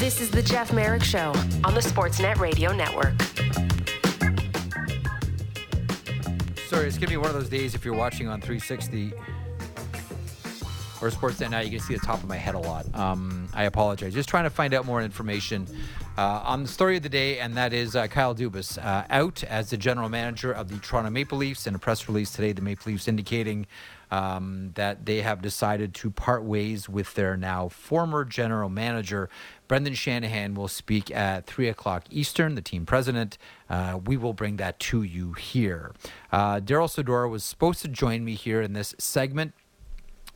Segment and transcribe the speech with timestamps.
[0.00, 1.28] This is the Jeff Marek Show
[1.62, 3.20] on the Sportsnet Radio Network.
[6.70, 9.12] Sorry, it's gonna be one of those days if you're watching on 360
[11.02, 12.86] or Sportsnet now, you can see the top of my head a lot.
[12.94, 14.14] Um, I apologize.
[14.14, 15.66] Just trying to find out more information
[16.18, 19.42] uh, on the story of the day, and that is uh, Kyle Dubas uh, out
[19.44, 21.66] as the general manager of the Toronto Maple Leafs.
[21.66, 23.66] In a press release today, the Maple Leafs indicating
[24.10, 29.30] um, that they have decided to part ways with their now former general manager.
[29.70, 33.38] Brendan Shanahan will speak at 3 o'clock Eastern, the team president.
[33.68, 35.92] Uh, we will bring that to you here.
[36.32, 39.52] Uh, Darryl Sydor was supposed to join me here in this segment.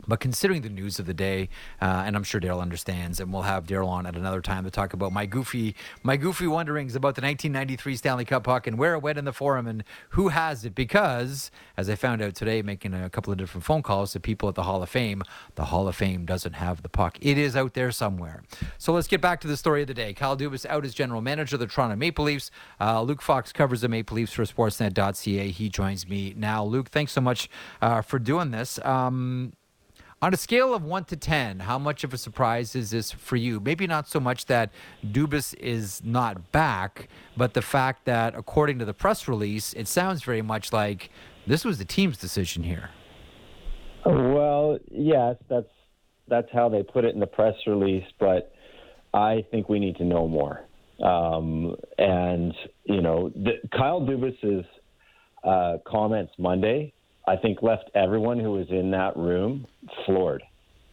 [0.07, 1.49] But considering the news of the day,
[1.81, 4.71] uh, and I'm sure Darryl understands, and we'll have Darryl on at another time to
[4.71, 8.95] talk about my goofy, my goofy wonderings about the 1993 Stanley Cup puck and where
[8.95, 10.75] it went in the forum and who has it.
[10.75, 14.49] Because, as I found out today, making a couple of different phone calls to people
[14.49, 15.23] at the Hall of Fame,
[15.55, 17.19] the Hall of Fame doesn't have the puck.
[17.21, 18.43] It is out there somewhere.
[18.79, 20.13] So let's get back to the story of the day.
[20.13, 22.51] Kyle Dubas out as general manager of the Toronto Maple Leafs.
[22.81, 25.51] Uh, Luke Fox covers the Maple Leafs for Sportsnet.ca.
[25.51, 26.65] He joins me now.
[26.65, 27.49] Luke, thanks so much
[27.81, 28.79] uh, for doing this.
[28.85, 29.53] Um,
[30.25, 33.37] on a scale of one to 10, how much of a surprise is this for
[33.37, 33.61] you?
[33.61, 34.71] Maybe not so much that
[35.05, 40.23] Dubas is not back, but the fact that, according to the press release, it sounds
[40.23, 41.11] very much like
[41.47, 42.89] this was the team's decision here.
[44.07, 45.69] Well, yes, that's
[46.27, 48.51] that's how they put it in the press release, but
[49.13, 50.65] I think we need to know more.
[51.03, 54.65] Um, and you know, the, Kyle Dubas's
[55.47, 56.94] uh, comments Monday
[57.27, 59.67] I think left everyone who was in that room
[60.05, 60.43] floored.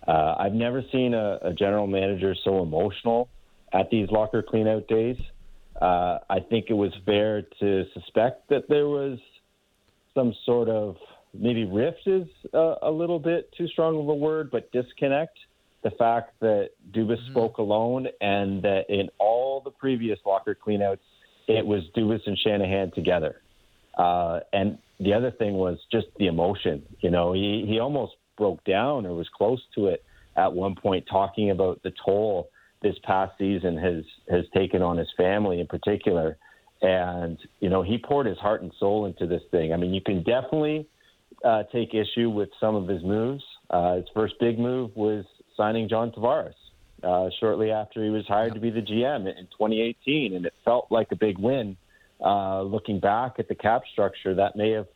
[0.07, 3.29] Uh, I've never seen a, a, general manager so emotional
[3.73, 5.17] at these locker cleanout days.
[5.79, 9.19] Uh, I think it was fair to suspect that there was
[10.15, 10.95] some sort of
[11.33, 15.37] maybe rift is a, a little bit too strong of a word, but disconnect.
[15.83, 17.31] The fact that Dubas mm-hmm.
[17.31, 20.99] spoke alone and that in all the previous locker cleanouts,
[21.47, 23.41] it was Dubas and Shanahan together.
[23.97, 26.83] Uh, and the other thing was just the emotion.
[26.99, 30.03] You know, he, he almost broke down or was close to it
[30.35, 32.49] at one point, talking about the toll
[32.81, 36.37] this past season has has taken on his family in particular.
[36.81, 39.73] And you know, he poured his heart and soul into this thing.
[39.73, 40.87] I mean, you can definitely
[41.43, 43.43] uh, take issue with some of his moves.
[43.69, 45.25] Uh, his first big move was
[45.57, 46.53] signing John Tavares
[47.03, 50.87] uh, shortly after he was hired to be the GM in 2018, and it felt
[50.89, 51.77] like a big win
[52.23, 54.87] uh, looking back at the cap structure, that may have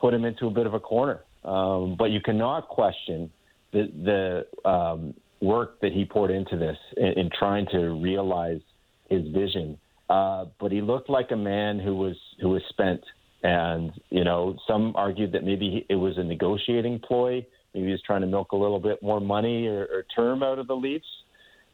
[0.00, 1.20] put him into a bit of a corner.
[1.44, 3.30] Um, but you cannot question
[3.72, 8.60] the, the um, work that he poured into this in, in trying to realize
[9.08, 9.78] his vision.
[10.08, 13.00] Uh, but he looked like a man who was who was spent.
[13.42, 17.44] And you know, some argued that maybe it was a negotiating ploy.
[17.74, 20.58] Maybe he was trying to milk a little bit more money or, or term out
[20.58, 21.06] of the Leafs.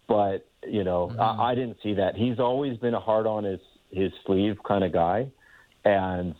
[0.06, 1.20] But you know, mm-hmm.
[1.20, 2.16] I, I didn't see that.
[2.16, 3.60] He's always been a hard on his
[3.90, 5.28] his sleeve kind of guy,
[5.84, 6.34] and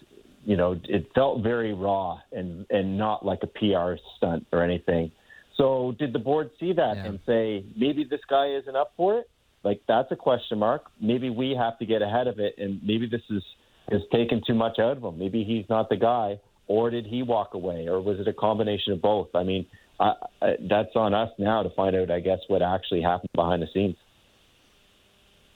[0.45, 5.11] you know it felt very raw and and not like a PR stunt or anything.
[5.57, 7.07] So did the board see that yeah.
[7.07, 9.31] and say maybe this guy isn't up for it?
[9.65, 10.85] Like that's a question mark.
[11.01, 13.43] Maybe we have to get ahead of it, and maybe this is
[13.91, 15.19] has taken too much out of him.
[15.19, 18.93] Maybe he's not the guy, or did he walk away, or was it a combination
[18.93, 19.29] of both?
[19.35, 19.67] I mean,
[19.99, 23.63] I, I, that's on us now to find out, I guess, what actually happened behind
[23.63, 23.97] the scenes.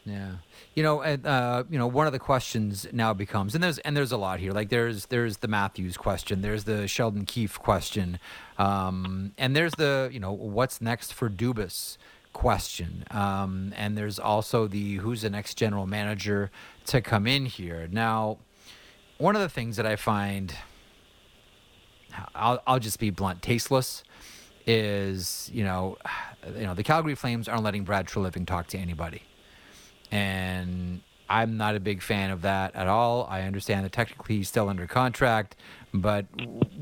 [0.04, 0.32] Yeah,
[0.74, 4.10] you know, uh, you know, one of the questions now becomes, and there's and there's
[4.10, 4.50] a lot here.
[4.50, 8.18] Like there's there's the Matthews question, there's the Sheldon Keefe question,
[8.58, 11.98] um, and there's the you know what's next for Dubas
[12.32, 16.50] question, um, and there's also the who's the next general manager
[16.86, 17.88] to come in here.
[17.88, 18.38] Now,
[19.18, 20.52] one of the things that I find,
[22.34, 24.02] I'll I'll just be blunt, tasteless,
[24.66, 25.96] is you know,
[26.56, 29.22] you know the Calgary Flames aren't letting Brad Treliving talk to anybody
[30.12, 33.26] and I'm not a big fan of that at all.
[33.28, 35.56] I understand that technically he's still under contract,
[35.94, 36.26] but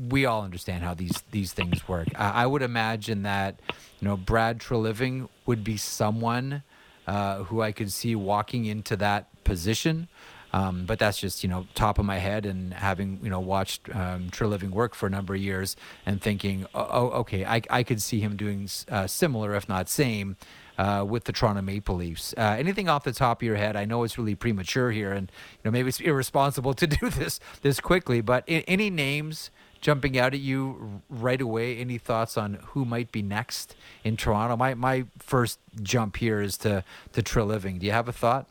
[0.09, 2.09] we all understand how these these things work.
[2.15, 3.59] I, I would imagine that
[3.99, 6.63] you know Brad Treliving would be someone
[7.07, 10.09] uh, who I could see walking into that position.
[10.53, 13.87] Um, but that's just you know top of my head and having you know watched
[13.95, 17.83] um, Treliving work for a number of years and thinking, oh, oh okay, I, I
[17.83, 20.35] could see him doing uh, similar, if not same,
[20.77, 22.33] uh, with the Toronto Maple Leafs.
[22.37, 23.75] Uh, anything off the top of your head?
[23.75, 27.39] I know it's really premature here, and you know maybe it's irresponsible to do this
[27.61, 28.21] this quickly.
[28.21, 29.51] But I- any names
[29.81, 31.77] jumping out at you right away?
[31.77, 34.55] Any thoughts on who might be next in Toronto?
[34.55, 36.83] My my first jump here is to
[37.13, 37.79] to Treliving.
[37.79, 38.47] Do you have a thought?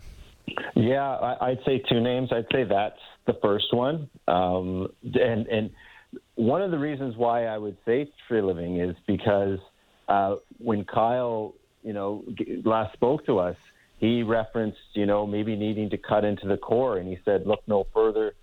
[0.75, 2.31] Yeah, I, would say two names.
[2.33, 5.71] I'd say that's the first one, um, and and
[6.35, 9.59] one of the reasons why I would say Treliving is because
[10.09, 12.25] uh, when Kyle you know,
[12.65, 13.57] last spoke to us,
[13.99, 17.61] he referenced, you know, maybe needing to cut into the core, and he said, look
[17.67, 18.35] no further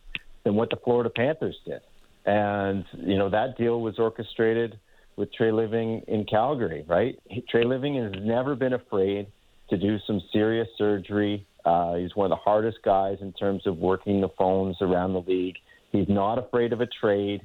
[0.44, 1.82] than what the Florida Panthers did.
[2.26, 4.80] And, you know, that deal was orchestrated
[5.16, 7.20] with Treliving in Calgary, right?
[7.52, 9.28] Treliving has never been afraid
[9.70, 11.46] to do some serious surgery.
[11.66, 15.22] Uh, he's one of the hardest guys in terms of working the phones around the
[15.22, 15.56] league.
[15.92, 17.42] He's not afraid of a trade.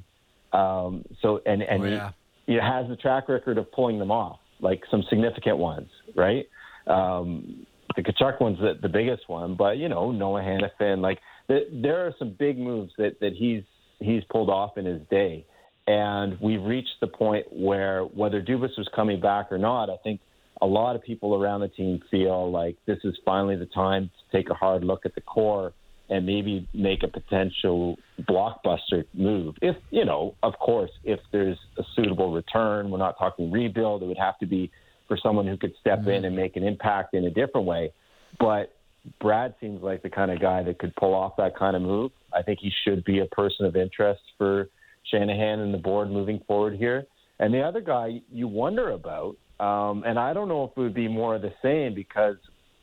[0.51, 2.11] Um, so, and, and oh, yeah.
[2.45, 6.45] he, he has the track record of pulling them off, like some significant ones, right?
[6.87, 7.65] Um,
[7.95, 12.05] the Tkachuk one's the, the biggest one, but you know Noah Hanifin, like the, there
[12.05, 13.63] are some big moves that that he's
[13.99, 15.45] he's pulled off in his day,
[15.87, 20.21] and we've reached the point where whether Dubas was coming back or not, I think
[20.61, 24.37] a lot of people around the team feel like this is finally the time to
[24.37, 25.73] take a hard look at the core
[26.13, 27.97] and maybe make a potential
[28.29, 29.55] blockbuster move.
[29.63, 34.03] If you know, of course, if there's a suitable return, we're not talking rebuild.
[34.03, 34.69] It would have to be
[35.07, 37.91] for someone who could step in and make an impact in a different way.
[38.39, 38.75] But
[39.19, 42.11] Brad seems like the kind of guy that could pull off that kind of move.
[42.31, 44.69] I think he should be a person of interest for
[45.09, 47.07] Shanahan and the board moving forward here.
[47.39, 50.93] And the other guy you wonder about, um, and I don't know if it would
[50.93, 52.35] be more of the same because,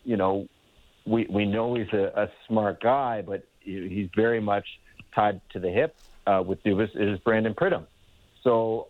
[0.03, 0.49] you know,
[1.11, 4.67] we we know he's a, a smart guy, but he's very much
[5.15, 5.97] tied to the hip
[6.27, 7.87] uh, with Dubas is Brandon Pridham.
[8.45, 8.89] So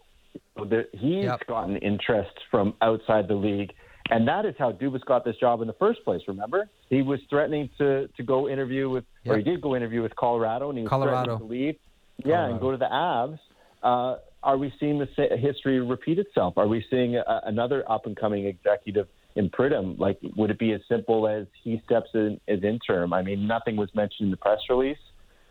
[0.54, 1.46] the, he's yep.
[1.46, 3.72] gotten interest from outside the league,
[4.10, 6.20] and that is how Dubas got this job in the first place.
[6.28, 9.34] Remember, he was threatening to to go interview with, yep.
[9.34, 11.38] or he did go interview with Colorado, and he was Colorado.
[11.38, 11.76] threatening to leave.
[12.18, 12.52] Yeah, Colorado.
[12.52, 13.38] and go to the Avs.
[13.82, 15.06] Uh, are we seeing the
[15.38, 16.58] history repeat itself?
[16.58, 19.98] Are we seeing a, another up and coming executive in Pridham?
[19.98, 23.12] Like, would it be as simple as he steps in as interim?
[23.12, 24.98] I mean, nothing was mentioned in the press release.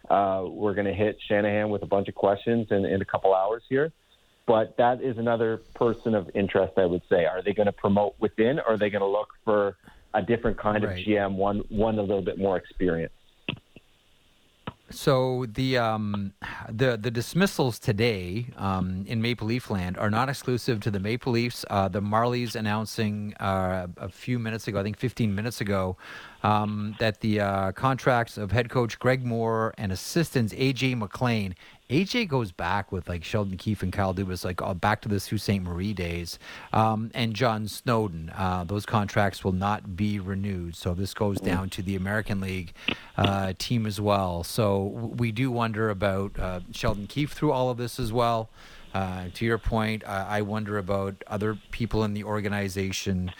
[0.09, 3.33] Uh, we're going to hit Shanahan with a bunch of questions in, in a couple
[3.33, 3.91] hours here.
[4.47, 7.25] But that is another person of interest, I would say.
[7.25, 9.77] Are they going to promote within, or are they going to look for
[10.15, 10.97] a different kind right.
[10.97, 13.13] of GM, one one a little bit more experienced?
[14.91, 16.33] So the um,
[16.67, 21.33] the the dismissals today um, in Maple Leaf land are not exclusive to the Maple
[21.33, 21.63] Leafs.
[21.69, 25.95] Uh, the Marlies announcing uh, a few minutes ago, I think 15 minutes ago,
[26.43, 31.55] um, that the uh, contracts of head coach Greg Moore and assistants AJ MacLean
[31.89, 35.19] AJ goes back with like Sheldon Keefe and Kyle Dubas, like uh, back to the
[35.19, 35.59] Sault Ste.
[35.61, 36.37] Marie days,
[36.71, 38.31] um, and John Snowden.
[38.35, 40.75] Uh, those contracts will not be renewed.
[40.75, 42.73] So this goes down to the American League
[43.17, 44.43] uh, team as well.
[44.43, 48.49] So we do wonder about uh, Sheldon Keefe through all of this as well.
[48.93, 53.31] To your point, I wonder about other people in the organization.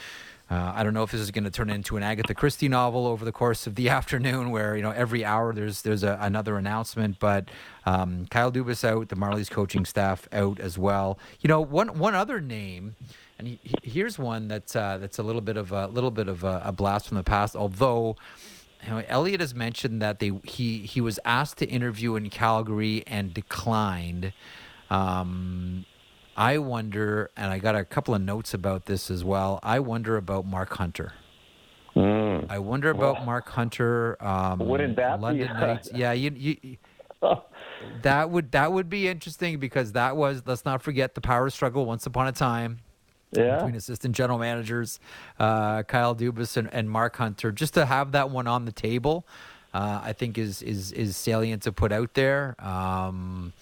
[0.50, 3.06] Uh, I don't know if this is going to turn into an Agatha Christie novel
[3.06, 6.57] over the course of the afternoon, where you know every hour there's there's a, another
[6.57, 7.19] announcement.
[7.19, 7.50] But
[7.86, 11.19] um, Kyle Dubas out, the Marlies coaching staff out as well.
[11.42, 12.96] You know, one one other name,
[13.38, 16.28] and he, he, here's one that's uh, that's a little bit of a little bit
[16.28, 17.56] of a, a blast from the past.
[17.56, 18.16] Although,
[18.84, 23.04] you know, Elliotte has mentioned that they he he was asked to interview in Calgary
[23.06, 24.34] and declined.
[24.90, 25.86] Um,
[26.38, 29.60] I wonder, and I got a couple of notes about this as well.
[29.62, 31.14] I wonder about Mark Hunter.
[31.96, 32.46] Mm.
[32.50, 34.16] I wonder about well, Mark Hunter.
[34.24, 35.54] Um, wouldn't that London be?
[35.54, 35.90] Knights?
[35.94, 36.78] Yeah, you, you,
[38.04, 41.86] that would that would be interesting because that was let's not forget the power struggle
[41.86, 42.80] once upon a time.
[43.31, 43.58] Yeah.
[43.58, 45.00] Between assistant general managers,
[45.40, 49.28] uh, Kyle Dubas and, and, Mark Hunter, just to have that one on the table,
[49.71, 52.56] uh, I think is is is salient to put out there.
[52.57, 53.54] Um,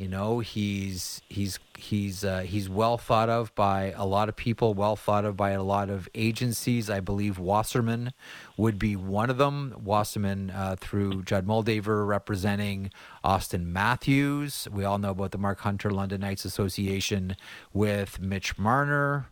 [0.00, 4.72] you know, he's he's he's uh, he's well thought of by a lot of people,
[4.72, 6.88] well thought of by a lot of agencies.
[6.88, 8.14] I believe Wasserman
[8.56, 9.74] would be one of them.
[9.84, 12.90] Wasserman uh, through Judd Moldaver representing
[13.22, 14.66] Auston Matthews.
[14.72, 17.36] We all know about the Mark Hunter London Knights Association
[17.74, 19.26] with Mitch Marner.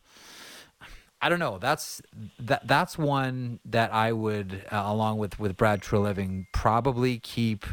[1.23, 1.57] I don't know.
[1.57, 2.03] That's
[2.41, 2.69] that.
[2.69, 7.65] That's one that I would, uh, along with with Brad Treliving, probably keep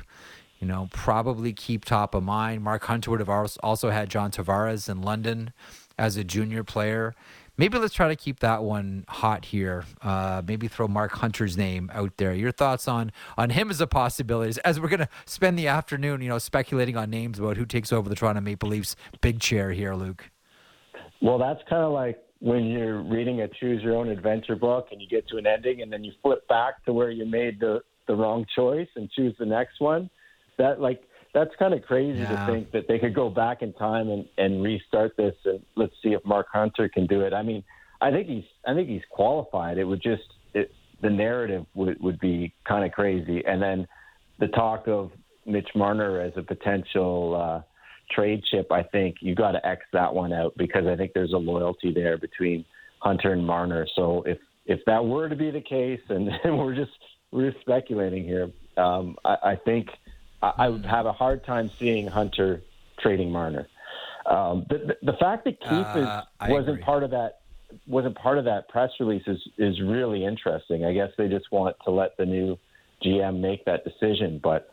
[0.60, 2.64] you know, probably keep top of mind.
[2.64, 5.54] Mark Hunter would have also had John Tavares in London
[5.98, 7.14] as a junior player.
[7.58, 9.86] Maybe let's try to keep that one hot here.
[10.02, 12.34] Uh, maybe throw Mark Hunter's name out there.
[12.34, 14.60] Your thoughts on on him as a possibility?
[14.66, 17.94] As we're going to spend the afternoon, you know, speculating on names about who takes
[17.94, 20.30] over the Toronto Maple Leafs big chair here, Luke.
[21.22, 25.02] Well, that's kind of like when you're reading a choose your own adventure book and
[25.02, 27.82] you get to an ending and then you flip back to where you made the
[28.08, 30.10] the wrong choice and choose the next one
[30.58, 31.02] that like
[31.34, 32.46] that's kind of crazy yeah.
[32.46, 35.94] to think that they could go back in time and, and restart this and let's
[36.02, 37.34] see if Mark Hunter can do it.
[37.34, 37.64] I mean,
[38.02, 39.78] I think he's I think he's qualified.
[39.78, 40.72] It would just it,
[41.02, 43.88] the narrative would would be kind of crazy, and then
[44.40, 45.12] the talk of
[45.46, 47.62] Mitch Marner as a potential uh,
[48.14, 48.72] trade chip.
[48.72, 51.94] I think you got to X that one out because I think there's a loyalty
[51.94, 52.66] there between
[53.00, 53.88] Hunter and Marner.
[53.96, 56.92] So if if that were to be the case, and, and we're just
[57.32, 59.88] we're just speculating here, um, I, I think
[60.42, 62.62] I, I would have a hard time seeing Hunter
[63.00, 63.68] trading Marner.
[64.25, 66.84] Um, the, the, the fact that Keefe Uh, is, wasn't agree.
[66.84, 67.39] part of that
[67.88, 70.86] wasn't part of that press release is is really interesting.
[70.86, 72.58] I guess they just want to let the new
[73.04, 74.39] GM make that decision.
[74.42, 74.70] But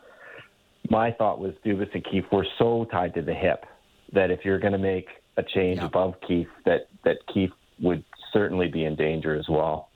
[0.90, 3.64] my thought was Dubas and Keefe were so tied to the hip
[4.12, 5.86] that if you're going to make a change Yeah.
[5.86, 9.88] above Keefe, that that Keefe would certainly be in danger as well.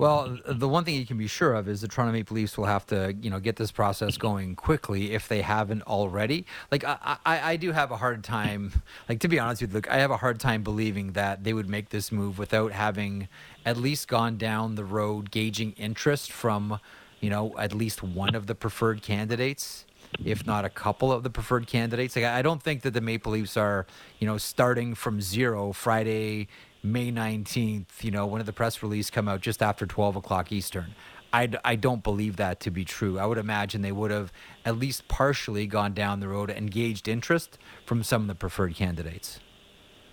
[0.00, 2.64] Well, the one thing you can be sure of is the Toronto Maple Leafs will
[2.64, 6.46] have to, you know, get this process going quickly if they haven't already.
[6.70, 9.74] Like, I, I, I do have a hard time, like, to be honest with you,
[9.74, 13.28] look, I have a hard time believing that they would make this move without having
[13.66, 16.80] at least gone down the road gauging interest from,
[17.20, 19.84] you know, at least one of the preferred candidates
[20.24, 22.16] if not a couple of the preferred candidates.
[22.16, 23.86] Like I don't think that the Maple Leafs are,
[24.18, 26.48] you know, starting from zero Friday,
[26.82, 28.04] May nineteenth.
[28.04, 30.94] You know, when did the press release come out just after twelve o'clock Eastern?
[31.32, 33.18] I, I don't believe that to be true.
[33.18, 34.32] I would imagine they would have
[34.64, 37.56] at least partially gone down the road and gauged interest
[37.86, 39.38] from some of the preferred candidates.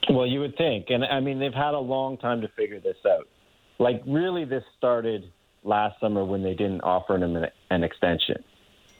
[0.09, 2.97] Well, you would think, and I mean they've had a long time to figure this
[3.05, 3.27] out.
[3.79, 5.31] Like really, this started
[5.63, 7.35] last summer when they didn't offer him
[7.69, 8.43] an extension,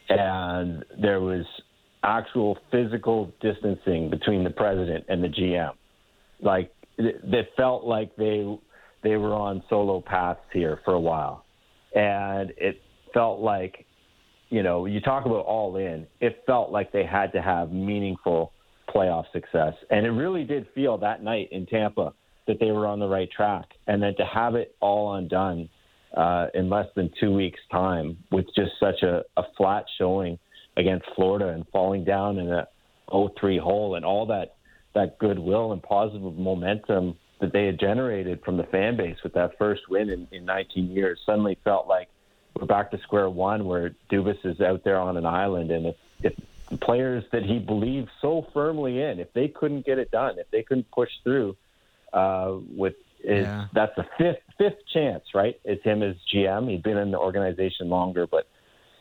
[0.09, 1.45] and there was
[2.03, 5.74] actual physical distancing between the president and the GM.
[6.41, 8.58] Like it felt like they
[9.04, 11.46] they were on solo paths here for a while,
[11.94, 12.82] and it
[13.13, 13.86] felt like,
[14.50, 16.08] you know, you talk about all in.
[16.20, 18.51] It felt like they had to have meaningful
[18.94, 19.74] playoff success.
[19.89, 22.13] And it really did feel that night in Tampa
[22.48, 23.66] that they were on the right track.
[23.88, 25.70] And then to have it all undone
[26.16, 30.39] uh, in less than two weeks' time with just such a, a flat showing
[30.77, 32.68] against Florida and falling down in a
[33.10, 34.57] 0-3 hole and all that,
[34.98, 39.51] that goodwill and positive momentum that they had generated from the fan base with that
[39.60, 42.08] first win in, in 19 years suddenly felt like
[42.60, 45.70] we're back to square one where Dubas is out there on an island.
[45.70, 46.34] And if, if
[46.72, 50.50] the players that he believed so firmly in, if they couldn't get it done, if
[50.50, 51.56] they couldn't push through
[52.12, 53.66] uh, with is Yeah.
[53.74, 55.60] that's the fifth fifth chance, right?
[55.63, 56.72] It's him as GM.
[56.72, 58.48] He'd been in the organization longer, but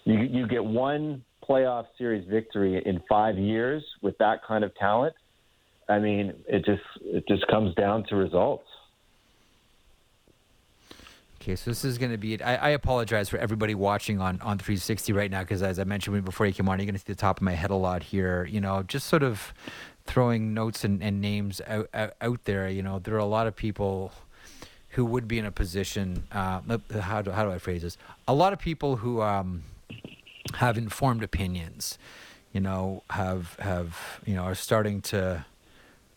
[0.05, 5.15] you you get one playoff series victory in five years with that kind of talent.
[5.89, 8.67] I mean, it just it just comes down to results.
[11.47, 12.43] Okay, so this is going to be it.
[12.43, 16.25] I, I apologize for everybody watching on, on 360 right now because, as I mentioned
[16.25, 18.03] before you came on, you're going to see the top of my head a lot
[18.03, 18.45] here.
[18.47, 19.55] You know, just sort of
[20.07, 22.69] throwing notes and, and names out, out, out there.
[22.69, 24.11] You know, there are a lot of people
[24.91, 26.25] who would be in a position.
[26.33, 26.63] Uh,
[27.01, 27.97] how, do, how do I phrase this?
[28.27, 29.63] A lot of people who um,
[30.55, 31.97] have informed opinions,
[32.53, 35.45] you know, have, have, you know, are starting to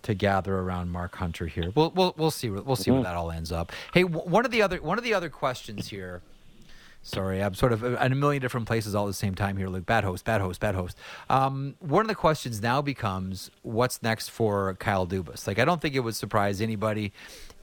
[0.03, 1.71] to gather around Mark Hunter here.
[1.75, 3.71] We'll we'll we'll see we'll see where that all ends up.
[3.93, 6.21] Hey, w- one of the other one of the other questions here.
[7.01, 9.69] Sorry, I'm sort of in a million different places all at the same time here,
[9.69, 9.85] Luke.
[9.85, 10.97] Bad host, bad host, bad host.
[11.29, 15.47] Um, one of the questions now becomes what's next for Kyle Dubas.
[15.47, 17.13] Like, I don't think it would surprise anybody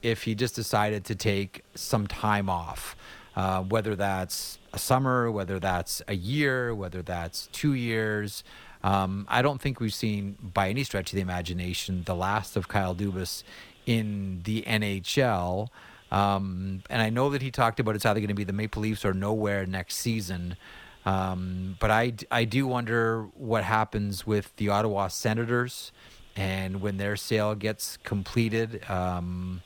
[0.01, 2.95] if he just decided to take some time off,
[3.35, 8.43] uh, whether that's a summer, whether that's a year, whether that's two years.
[8.87, 12.69] Um, I don't think we've seen, by any stretch of the imagination, the last of
[12.69, 13.43] Kyle Dubas
[13.85, 15.67] in the NHL.
[16.09, 18.81] Um, and I know that he talked about it's either going to be the Maple
[18.81, 20.55] Leafs or nowhere next season.
[21.05, 25.91] Um, but I, I do wonder what happens with the Ottawa Senators
[26.37, 28.89] and when their sale gets completed.
[28.89, 29.63] Um,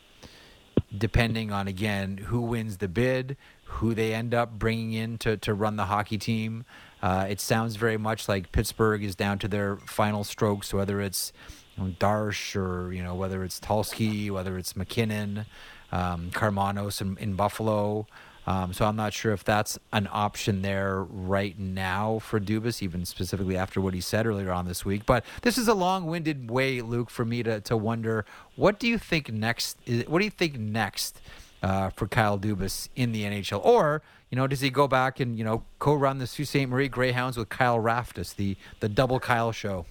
[0.97, 5.53] depending on again who wins the bid, who they end up bringing in to, to
[5.53, 6.65] run the hockey team.
[7.01, 11.33] Uh, it sounds very much like Pittsburgh is down to their final strokes, whether it's
[11.77, 15.45] you know, Darsh or you know whether it's Tulsky, whether it's McKinnon,
[15.91, 18.07] um, Karmanos in, in Buffalo.
[18.47, 23.05] Um, so I'm not sure if that's an option there right now for Dubas, even
[23.05, 25.05] specifically after what he said earlier on this week.
[25.05, 28.97] But this is a long-winded way, Luke, for me to, to wonder what do you
[28.97, 29.77] think next?
[29.85, 31.21] Is, what do you think next
[31.61, 33.63] uh, for Kyle Dubas in the NHL?
[33.65, 36.67] Or you know, does he go back and you know co-run the Sault Ste.
[36.67, 39.85] Marie Greyhounds with Kyle Raftis, the the double Kyle show?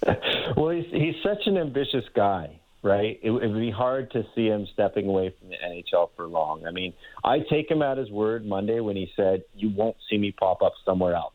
[0.56, 3.18] well, he's he's such an ambitious guy, right?
[3.22, 6.66] It, would be hard to see him stepping away from the NHL for long.
[6.66, 10.16] I mean, I take him at his word Monday when he said, "You won't see
[10.16, 11.34] me pop up somewhere else."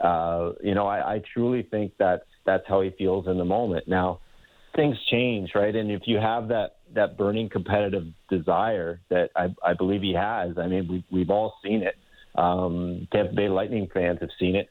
[0.00, 3.88] Uh, you know, I, I truly think that's that's how he feels in the moment.
[3.88, 4.20] Now,
[4.74, 5.74] things change, right?
[5.74, 10.58] And if you have that that burning competitive desire that I, I believe he has,
[10.58, 11.96] I mean, we, we've all seen it.
[12.34, 14.68] Um, Tampa Bay Lightning fans have seen it.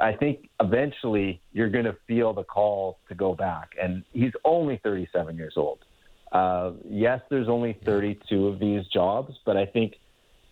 [0.00, 3.70] I think eventually you're going to feel the call to go back.
[3.80, 5.80] And he's only 37 years old.
[6.30, 9.94] Uh, yes, there's only 32 of these jobs, but I think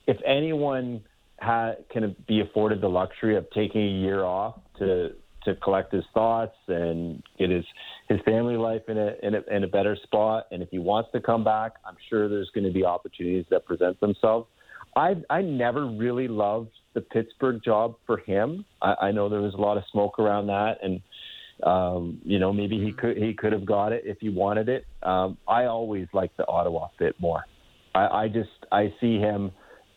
[0.07, 1.03] if anyone
[1.41, 5.15] ha- can be afforded the luxury of taking a year off to
[5.47, 7.65] to collect his thoughts and get his
[8.09, 10.47] his family life in a, in a in a better spot.
[10.51, 13.65] And if he wants to come back, I'm sure there's going to be opportunities that
[13.65, 14.47] present themselves.
[14.95, 18.65] I I never really loved the Pittsburgh job for him.
[18.83, 21.01] I, I know there was a lot of smoke around that, and
[21.63, 24.85] um, you know maybe he could he could have got it if he wanted it.
[25.03, 27.45] Um, I always liked the Ottawa fit more.
[27.95, 29.53] I, I just I see him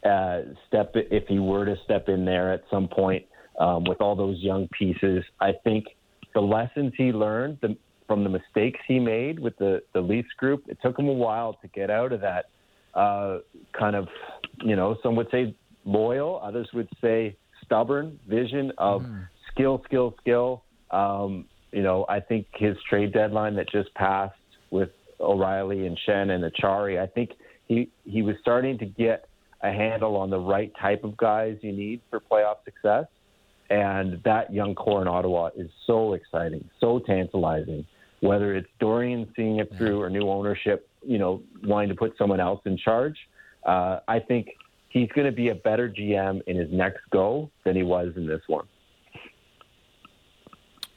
[0.06, 3.26] uh, step if he were to step in there at some point
[3.60, 5.24] um, with all those young pieces.
[5.40, 5.86] I think
[6.34, 10.64] the lessons he learned the, from the mistakes he made with the, the Leafs group,
[10.68, 12.46] it took him a while to get out of that
[12.94, 13.40] uh,
[13.78, 14.08] kind of,
[14.64, 19.28] you know, some would say loyal, others would say stubborn vision of mm.
[19.52, 20.64] skill, skill, skill.
[20.92, 24.34] Um, you know, I think his trade deadline that just passed
[24.72, 24.90] with
[25.20, 27.32] O'Reilly and Schenn and Acciari, I think
[27.68, 29.28] he, he was starting to get
[29.62, 33.06] a handle on the right type of guys you need for playoff success.
[33.70, 37.86] And that young core in Ottawa is so exciting, so tantalizing.
[38.22, 42.40] Whether it's Dorion seeing it through or new ownership, you know, wanting to put someone
[42.40, 43.16] else in charge,
[43.66, 44.50] uh, I think
[44.90, 48.28] he's going to be a better GM in his next go than he was in
[48.28, 48.66] this one.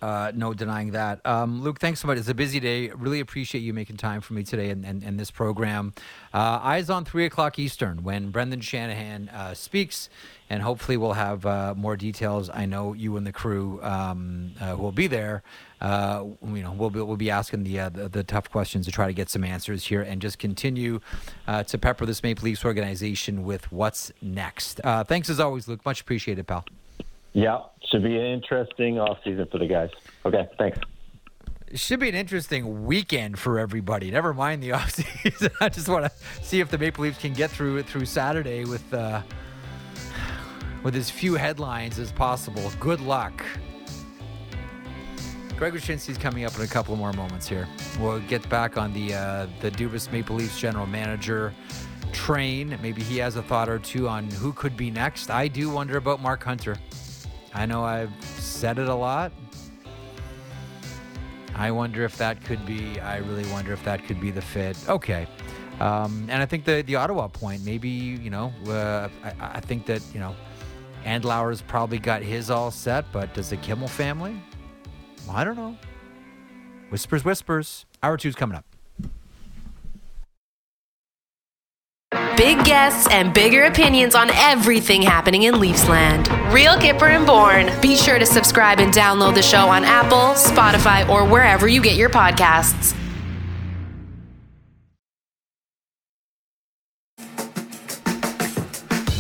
[0.03, 1.25] Uh, no denying that.
[1.25, 2.19] Um, Luke, thanks so much.
[2.19, 2.91] It's a busy day.
[2.91, 5.95] Really appreciate you making time for me today and, and, and this program.
[6.35, 10.11] Uh, eyes on 3 o'clock Eastern when Brendan Shanahan uh, speaks,
[10.51, 12.51] and hopefully we'll have uh, more details.
[12.53, 15.45] I know you and the crew um, uh, will be there.
[15.81, 19.07] Uh, you know, we'll be, we'll be asking the, the, the tough questions to try
[19.07, 20.99] to get some answers here and just continue
[21.47, 24.81] to pepper this Maple Leafs organization with what's next.
[25.07, 25.85] thanks as always, Luke.
[25.85, 26.65] Much appreciated, pal.
[27.33, 27.61] Yeah,
[27.91, 29.91] should be an interesting off season for the guys.
[30.25, 30.79] Okay, thanks.
[31.75, 34.11] Should be an interesting weekend for everybody.
[34.11, 35.51] Never mind the off season.
[35.61, 36.13] I just want to
[36.45, 39.23] see if the Maple Leafs can get through it through Saturday with uh,
[40.83, 42.71] with as few headlines as possible.
[42.79, 43.43] Good luck.
[45.57, 47.69] Greg Wyshynski's coming up in a couple more moments here.
[48.01, 51.55] We'll get back on the uh, the Dubas Maple Leafs general manager
[52.13, 52.79] train.
[52.83, 55.31] Maybe he has a thought or two on who could be next.
[55.31, 56.77] I do wonder about Mark Hunter.
[57.55, 59.33] I know I've said it a lot.
[61.55, 64.77] I wonder if that could be, I really wonder if that could be the fit.
[64.89, 65.27] Okay.
[65.81, 69.87] Um, and I think the, the Ottawa point, maybe, you know, uh, I, I, think
[69.87, 70.35] that, you know,
[71.05, 74.41] Andlauer's probably got his all set, but does the Kimmel family?
[75.27, 75.77] Well, I don't know.
[76.91, 77.87] Whispers, whispers.
[78.03, 78.65] Hour two's coming up.
[82.37, 86.29] Big guests and bigger opinions on everything happening in Leafsland.
[86.53, 87.71] Real Kyper and Bourne.
[87.81, 91.97] Be sure to subscribe and download the show on Apple, Spotify, or wherever you get
[91.97, 92.97] your podcasts.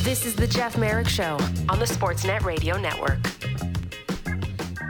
[0.03, 3.18] This is the Jeff Marek Show on the Sportsnet Radio Network.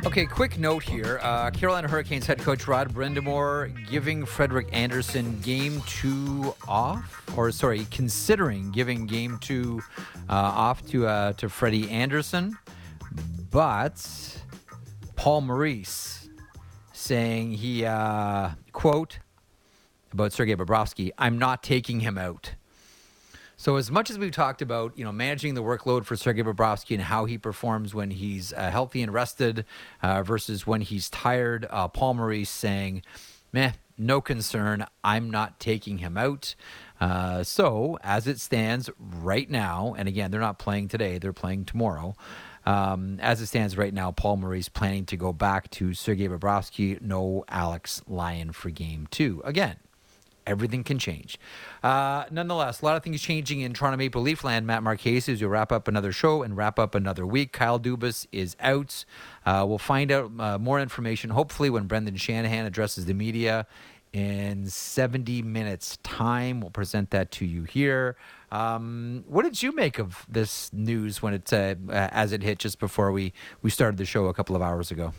[0.04, 1.20] Okay, quick note here.
[1.22, 7.86] Uh, Carolina Hurricanes head coach Rod Brind'Amour giving Frederik Andersen game two off, or sorry,
[7.92, 9.80] considering giving game two
[10.28, 12.58] uh, off to uh, to Freddie Andersen,
[13.50, 14.42] but
[15.14, 16.28] Paul Maurice
[16.92, 19.20] saying he uh, quote
[20.12, 22.54] about Sergei Bobrovsky, "I'm not taking him out."
[23.62, 26.96] So as much as we've talked about, you know, managing the workload for Sergei Bobrovsky
[26.96, 29.64] and how he performs when he's uh, healthy and rested
[30.02, 33.02] uh, versus when he's tired, uh, Paul Maurice saying,
[33.52, 34.84] "Meh, no concern.
[35.04, 36.56] I'm not taking him out."
[37.00, 41.64] Uh, so as it stands right now, and again, they're not playing today; they're playing
[41.64, 42.16] tomorrow.
[42.66, 47.00] Um, as it stands right now, Paul Maurice planning to go back to Sergei Bobrovsky,
[47.00, 49.40] no Alex Lyon for Game Two.
[49.44, 49.76] Again,
[50.46, 51.38] everything can change.
[51.82, 54.66] Uh, nonetheless, a lot of things changing in Toronto Maple Leaf land.
[54.66, 57.52] Matt Marchese as we wrap up another show and wrap up another week.
[57.52, 59.04] Kyle Dubas is out.
[59.44, 63.66] Uh, we'll find out uh, more information hopefully when Brendan Shanahan addresses the media
[64.12, 66.60] in 70 minutes time.
[66.60, 68.16] We'll present that to you here.
[68.50, 72.78] Um, what did you make of this news when it uh, as it hit just
[72.78, 75.14] before we we started the show a couple of hours ago?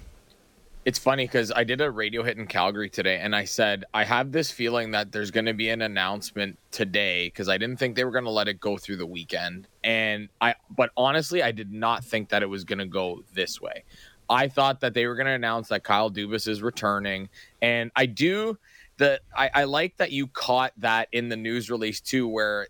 [0.86, 4.04] It's funny because I did a radio hit in Calgary today, and I said I
[4.04, 7.96] have this feeling that there's going to be an announcement today because I didn't think
[7.96, 10.56] they were going to let it go through the weekend, and I.
[10.69, 13.86] But honestly, I did not think that it was going to go this way.
[14.30, 17.30] I thought that they were going to announce that Kyle Dubas is returning,
[17.62, 18.58] and I do.
[18.98, 22.67] The I, I like that you caught that in the news release too, where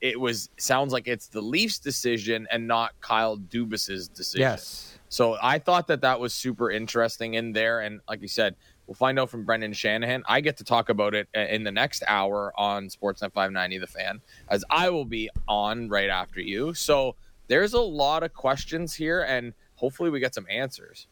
[0.00, 4.40] it was sounds like it's the Leafs' decision and not Kyle Dubas's decision.
[4.40, 4.95] Yes.
[5.08, 7.80] So I thought that that was super interesting in there.
[7.80, 10.22] And like you said, We'll find out from Brendan Shanahan.
[10.28, 13.86] I get to talk about it uh, in the next hour on Sportsnet 590 The
[13.86, 16.72] Fan, as I will be on right after you.
[16.72, 17.16] So
[17.48, 21.08] there's a lot of questions here, and hopefully we get some answers.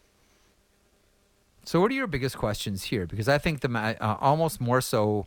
[1.64, 3.07] So, what are your biggest questions here?
[3.07, 5.26] Because I think the uh, almost more so,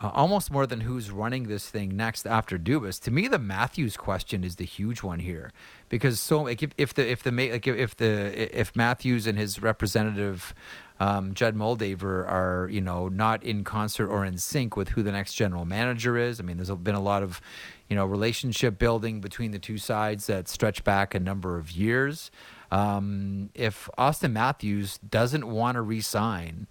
[0.00, 3.00] uh, almost more than who's running this thing next after Dubas.
[3.00, 5.52] To me, the Matthews question is the huge one here,
[5.88, 9.60] because so like if, if the if the like if the if Matthews and his
[9.60, 10.54] representative
[11.00, 15.12] um, Judd Moldaver are you know not in concert or in sync with who the
[15.12, 16.38] next general manager is.
[16.40, 17.40] I mean, there's been a lot of
[17.88, 22.30] you know relationship building between the two sides that stretch back a number of years.
[22.70, 26.66] Um, if Auston Matthews doesn't want to resign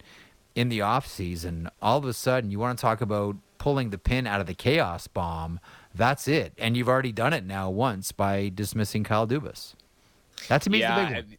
[0.57, 4.25] in the offseason, all of a sudden you want to talk about pulling the pin
[4.25, 5.59] out of the chaos bomb.
[5.93, 6.51] That's it.
[6.57, 9.75] And you've already done it now once by dismissing Kyle Dubas.
[10.49, 11.37] That to me yeah, is the big one.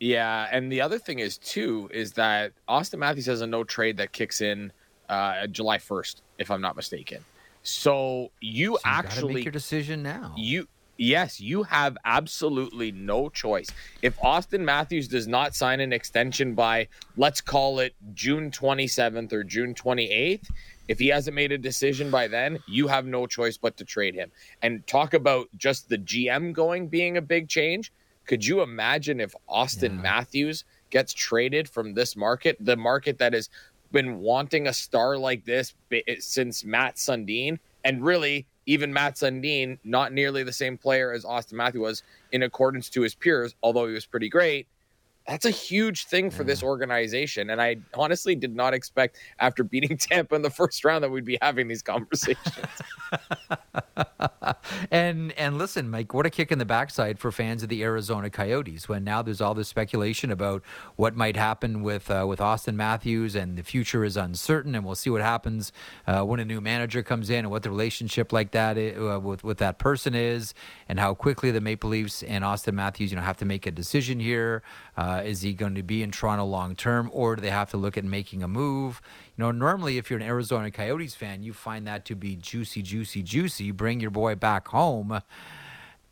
[0.00, 3.98] Yeah, and the other thing is too is that Auston Matthews has a no trade
[3.98, 4.72] that kicks in
[5.10, 7.22] uh, July first, if I'm not mistaken.
[7.62, 10.32] So you so actually make your decision now.
[10.38, 10.66] You
[10.98, 13.68] Yes, you have absolutely no choice.
[14.02, 19.44] If Auston Matthews does not sign an extension by, let's call it June 27th or
[19.44, 20.48] June 28th,
[20.88, 24.14] if he hasn't made a decision by then, you have no choice but to trade
[24.14, 24.30] him.
[24.62, 27.92] And talk about just the GM going being a big change.
[28.26, 30.02] Could you imagine if Auston yeah.
[30.02, 33.50] Matthews gets traded from this market, the market that has
[33.92, 37.58] been wanting a star like this eh, since Mats Sundin?
[37.84, 42.02] And really, even Mats Sundin, not nearly the same player as Auston Matthew was
[42.32, 44.66] in accordance to his peers, although he was pretty great.
[45.28, 47.50] That's a huge thing for this organization.
[47.50, 51.24] And I honestly did not expect after beating Tampa in the first round that we'd
[51.24, 52.54] be having these conversations.
[54.90, 58.30] and and listen, Mike, what a kick in the backside for fans of the Arizona
[58.30, 60.62] Coyotes when now there's all this speculation about
[60.96, 64.94] what might happen with uh, with Auston Matthews and the future is uncertain, and we'll
[64.94, 65.72] see what happens
[66.06, 69.18] uh, when a new manager comes in and what the relationship like that is, uh,
[69.20, 70.54] with with that person is,
[70.88, 73.70] and how quickly the Maple Leafs and Auston Matthews, you know, have to make a
[73.70, 74.62] decision here.
[74.96, 77.76] Uh, is he going to be in Toronto long term, or do they have to
[77.76, 79.00] look at making a move?
[79.36, 82.82] You know, normally if you're an Arizona Coyotes fan, you find that to be juicy,
[82.82, 83.70] juicy, juicy.
[83.70, 85.20] Bring your boy back home.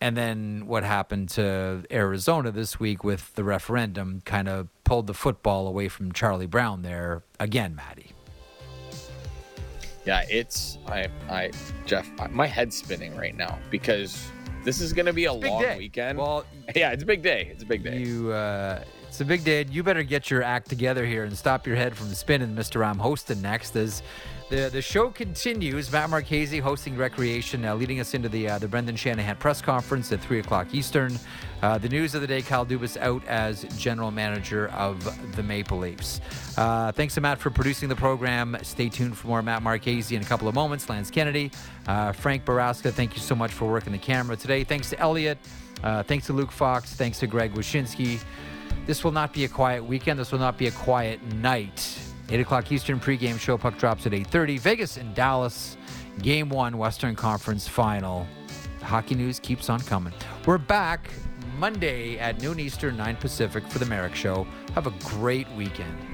[0.00, 5.14] And then what happened to Arizona this week with the referendum kind of pulled the
[5.14, 8.12] football away from Charlie Brown there again, Maddie.
[10.04, 11.50] Yeah, it's I I
[11.86, 14.30] Jeff, my head's spinning right now because
[14.64, 15.78] this is going to be a long day.
[15.78, 16.18] weekend.
[16.18, 17.48] Well, yeah, it's a big day.
[17.50, 17.98] It's a big day.
[17.98, 18.82] You uh,
[19.20, 19.64] a big day.
[19.70, 22.84] You better get your act together here and stop your head from spinning, Mr.
[22.84, 23.76] I'm hosting next.
[23.76, 24.02] As
[24.50, 28.68] the the show continues, Matt Marchese hosting Recreation, uh, leading us into the uh, the
[28.68, 31.18] Brendan Shanahan press conference at three o'clock Eastern.
[31.62, 35.02] Uh, the news of the day: Kyle Dubas out as general manager of
[35.36, 36.20] the Maple Leafs.
[36.56, 38.56] Uh, thanks to Matt for producing the program.
[38.62, 40.88] Stay tuned for more Matt Marchese in a couple of moments.
[40.88, 41.50] Lance Kennedy,
[41.86, 44.64] uh, Frank Baraska, thank you so much for working the camera today.
[44.64, 45.38] Thanks to Elliotte.
[45.82, 46.94] Uh, thanks to Luke Fox.
[46.94, 48.20] Thanks to Greg Wyshynski.
[48.86, 50.18] This will not be a quiet weekend.
[50.18, 51.98] This will not be a quiet night.
[52.28, 53.56] 8 o'clock Eastern pregame show.
[53.56, 54.60] Puck drops at 8.30.
[54.60, 55.76] Vegas and Dallas.
[56.20, 58.26] Game one, Western Conference final.
[58.82, 60.12] Hockey news keeps on coming.
[60.46, 61.10] We're back
[61.58, 64.46] Monday at noon Eastern, 9 Pacific for the Marek Show.
[64.74, 66.13] Have a great weekend.